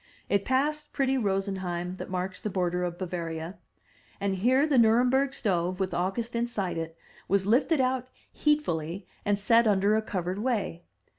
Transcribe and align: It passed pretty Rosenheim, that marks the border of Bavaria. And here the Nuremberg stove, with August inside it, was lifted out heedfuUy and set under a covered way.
It 0.29 0.45
passed 0.45 0.93
pretty 0.93 1.15
Rosenheim, 1.15 1.97
that 1.97 2.09
marks 2.09 2.41
the 2.41 2.49
border 2.49 2.83
of 2.83 2.97
Bavaria. 2.97 3.59
And 4.19 4.33
here 4.33 4.65
the 4.65 4.79
Nuremberg 4.79 5.31
stove, 5.31 5.79
with 5.79 5.93
August 5.93 6.35
inside 6.35 6.79
it, 6.79 6.97
was 7.27 7.45
lifted 7.45 7.79
out 7.79 8.07
heedfuUy 8.35 9.05
and 9.25 9.37
set 9.37 9.67
under 9.67 9.95
a 9.95 10.01
covered 10.01 10.39
way. 10.39 10.85